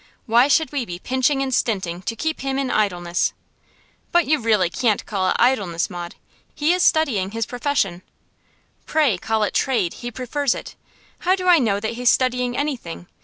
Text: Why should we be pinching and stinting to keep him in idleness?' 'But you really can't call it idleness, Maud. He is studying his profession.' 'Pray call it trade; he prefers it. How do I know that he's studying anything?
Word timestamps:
Why 0.25 0.47
should 0.47 0.71
we 0.71 0.83
be 0.83 0.97
pinching 0.97 1.43
and 1.43 1.53
stinting 1.53 2.01
to 2.07 2.15
keep 2.15 2.41
him 2.41 2.57
in 2.57 2.71
idleness?' 2.71 3.33
'But 4.11 4.25
you 4.25 4.39
really 4.39 4.67
can't 4.71 5.05
call 5.05 5.29
it 5.29 5.35
idleness, 5.37 5.91
Maud. 5.91 6.15
He 6.55 6.73
is 6.73 6.81
studying 6.81 7.29
his 7.29 7.45
profession.' 7.45 8.01
'Pray 8.87 9.19
call 9.19 9.43
it 9.43 9.53
trade; 9.53 9.93
he 10.01 10.09
prefers 10.09 10.55
it. 10.55 10.75
How 11.19 11.35
do 11.35 11.47
I 11.47 11.59
know 11.59 11.79
that 11.79 11.93
he's 11.93 12.09
studying 12.09 12.57
anything? 12.57 13.05